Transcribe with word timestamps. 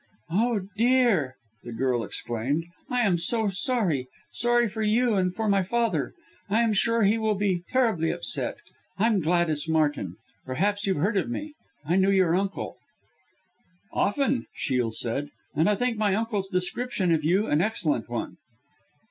"Oh, 0.31 0.61
dear!" 0.77 1.35
the 1.63 1.71
girl 1.71 2.03
exclaimed, 2.03 2.65
"I 2.89 3.01
am 3.01 3.19
so 3.19 3.49
sorry 3.49 4.07
sorry 4.31 4.67
for 4.67 4.81
you, 4.81 5.13
and 5.13 5.31
for 5.31 5.47
my 5.47 5.61
father. 5.61 6.15
I'm 6.49 6.73
sure 6.73 7.03
he 7.03 7.19
will 7.19 7.35
be 7.35 7.61
terribly 7.69 8.09
upset. 8.09 8.57
I'm 8.97 9.19
Gladys 9.19 9.67
Martin, 9.69 10.15
perhaps 10.43 10.87
you've 10.87 10.97
heard 10.97 11.17
of 11.17 11.29
me 11.29 11.53
I 11.85 11.97
knew 11.97 12.09
your 12.09 12.35
uncle." 12.35 12.77
"Often," 13.93 14.47
Shiel 14.55 14.89
said, 14.89 15.29
"And 15.53 15.69
I 15.69 15.75
think 15.75 15.99
my 15.99 16.15
uncle's 16.15 16.47
description 16.49 17.11
of 17.13 17.23
you 17.23 17.45
an 17.45 17.61
excellent 17.61 18.09
one." 18.09 18.37